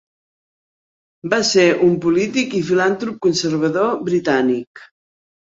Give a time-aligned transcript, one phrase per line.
[1.33, 4.85] Va ser un polític i filantrop conservador britànic.